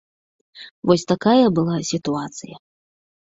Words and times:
Вось 0.91 1.03
такая 1.11 1.45
была 1.59 1.77
сітуацыя. 1.91 2.55